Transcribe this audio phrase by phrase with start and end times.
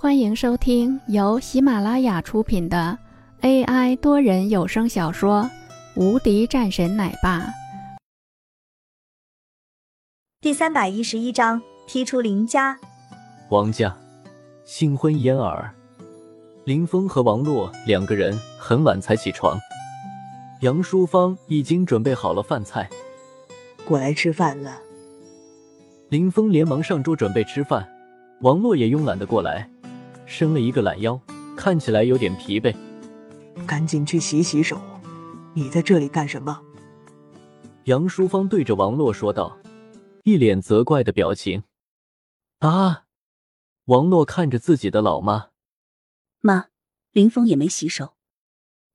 [0.00, 2.96] 欢迎收听由喜马拉雅出品的
[3.40, 5.42] AI 多人有声小说
[6.00, 7.40] 《无敌战神奶爸》
[10.40, 12.78] 第三百一十一章：踢出林家。
[13.50, 13.92] 王家
[14.64, 15.74] 新婚燕尔，
[16.62, 19.58] 林峰和王洛两个人很晚才起床。
[20.60, 22.88] 杨淑芳已经准备好了饭菜，
[23.84, 24.78] 过来吃饭了。
[26.08, 27.84] 林峰连忙上桌准备吃饭，
[28.42, 29.68] 王洛也慵懒的过来。
[30.28, 31.18] 伸了一个懒腰，
[31.56, 32.76] 看起来有点疲惫。
[33.66, 34.78] 赶紧去洗洗手，
[35.54, 36.62] 你在这里干什么？
[37.84, 39.58] 杨淑芳对着王洛说道，
[40.24, 41.64] 一脸责怪的表情。
[42.58, 43.06] 啊！
[43.86, 45.48] 王洛看着自己的老妈，
[46.40, 46.66] 妈，
[47.12, 48.14] 林峰也没洗手。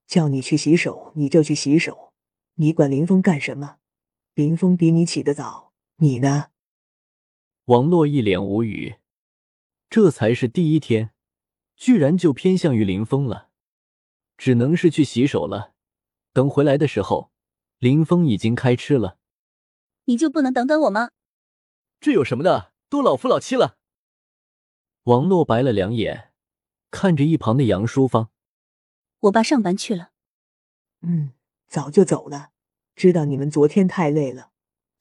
[0.06, 2.14] 叫你去洗手，你就去洗手，
[2.56, 3.78] 你管林峰干什么？
[4.36, 6.50] 林峰比你起得早，你呢？
[7.66, 8.98] 王洛一脸无语，
[9.90, 11.10] 这才是第一天。
[11.84, 13.50] 居然就偏向于林峰了，
[14.38, 15.74] 只能是去洗手了。
[16.32, 17.30] 等回来的时候，
[17.78, 19.18] 林峰已经开吃了。
[20.06, 21.10] 你就不能等等我吗？
[22.00, 22.72] 这有什么的？
[22.88, 23.76] 都老夫老妻了。
[25.04, 26.32] 王洛白了两眼，
[26.90, 28.30] 看着一旁的杨淑芳。
[29.20, 30.12] 我爸上班去了。
[31.02, 31.34] 嗯，
[31.68, 32.52] 早就走了。
[32.96, 34.52] 知道你们昨天太累了，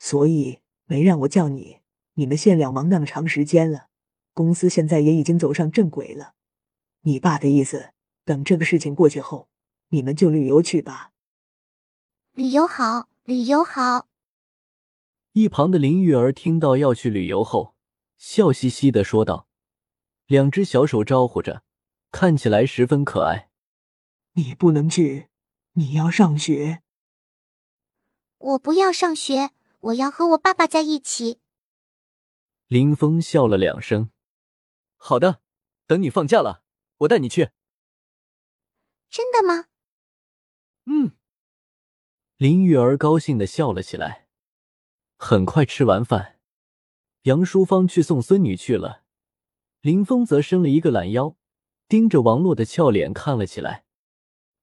[0.00, 1.78] 所以没让我叫你。
[2.14, 3.86] 你们县两忙那么长时间了，
[4.34, 6.34] 公司现在也已经走上正轨了。
[7.02, 7.92] 你爸的意思，
[8.24, 9.48] 等这个事情过去后，
[9.88, 11.12] 你们就旅游去吧。
[12.32, 14.08] 旅游好，旅游好。
[15.32, 17.74] 一旁的林玉儿听到要去旅游后，
[18.16, 19.48] 笑嘻嘻的说道，
[20.26, 21.64] 两只小手招呼着，
[22.10, 23.50] 看起来十分可爱。
[24.34, 25.28] 你不能去，
[25.72, 26.82] 你要上学。
[28.38, 29.50] 我不要上学，
[29.80, 31.40] 我要和我爸爸在一起。
[32.68, 34.10] 林峰笑了两声，
[34.96, 35.40] 好的，
[35.86, 36.61] 等你放假了。
[37.02, 37.50] 我带你去，
[39.10, 39.66] 真的吗？
[40.86, 41.12] 嗯。
[42.36, 44.28] 林玉儿高兴的笑了起来。
[45.16, 46.38] 很快吃完饭，
[47.22, 49.04] 杨淑芳去送孙女去了，
[49.80, 51.36] 林峰则伸了一个懒腰，
[51.88, 53.84] 盯着王洛的俏脸看了起来。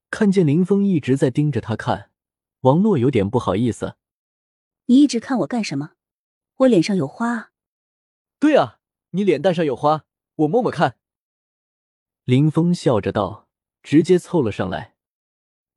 [0.09, 2.11] 看见林峰一直在盯着他看，
[2.61, 3.95] 王洛有点不好意思
[4.87, 5.93] ：“你一直看我干什么？
[6.55, 7.51] 我脸上有花啊。
[8.39, 8.79] ”“对啊，
[9.11, 10.97] 你脸蛋上有花，我摸摸看。”
[12.29, 13.49] 林峰笑着道，
[13.81, 14.95] 直接凑了上来。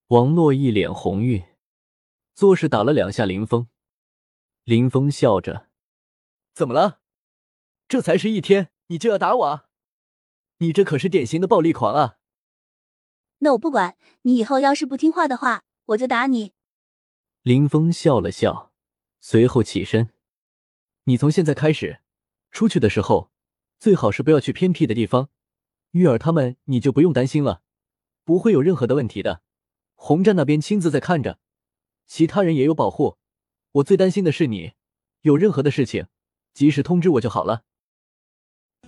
[0.09, 1.43] 王洛一脸红晕，
[2.35, 3.69] 作势打了两下林峰。
[4.65, 5.71] 林峰笑着
[6.53, 7.01] ：“怎么了？
[7.89, 9.47] 这才是一天，你就要打我？
[9.47, 9.69] 啊？
[10.59, 12.19] 你这可是典型的暴力狂啊！”
[13.41, 16.53] 那我不管你以后要是不听话的话，我就打你。
[17.41, 18.75] 林峰笑了笑，
[19.23, 20.11] 随后起身
[21.05, 22.03] ：“你从现在开始，
[22.51, 23.31] 出去的时候
[23.79, 25.31] 最好是不要去偏僻的地方。”
[25.93, 27.61] 玉儿他们，你就不用担心了，
[28.25, 29.43] 不会有任何的问题的。
[29.95, 31.39] 红战那边亲自在看着，
[32.07, 33.19] 其他人也有保护。
[33.73, 34.73] 我最担心的是你，
[35.21, 36.07] 有任何的事情，
[36.55, 37.65] 及时通知我就好了。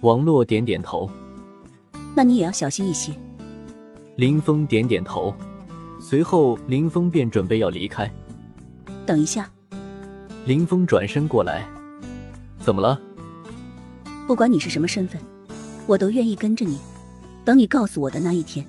[0.01, 1.11] 王洛点点头，
[2.17, 3.13] 那你也要小心一些。
[4.17, 5.35] 林峰点点头，
[6.01, 8.11] 随后林峰便准备要离开。
[9.05, 9.53] 等一下，
[10.47, 11.69] 林峰转身过来，
[12.59, 12.99] 怎么了？
[14.27, 15.21] 不管你是什么身份，
[15.87, 16.79] 我都愿意跟着你。
[17.45, 18.67] 等你告诉我的那一天，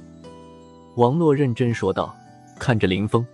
[0.98, 2.14] 王洛认真说道，
[2.60, 3.26] 看着林峰。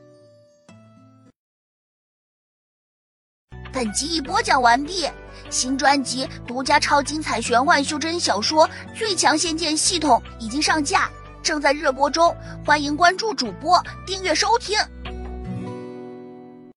[3.74, 5.07] 本集已播讲完毕，
[5.50, 11.09] 新专辑独家超精彩玄幻修真小说《最强仙剑系统》已经上架，
[11.41, 14.78] 正在热播中，欢迎关注主播，订阅收听。